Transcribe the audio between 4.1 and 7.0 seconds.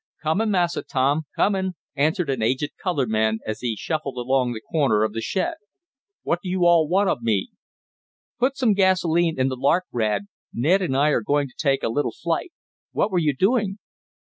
around the corner of the shed. "What do yo' all